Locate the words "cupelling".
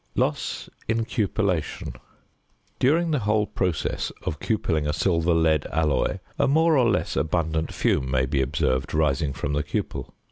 4.39-4.87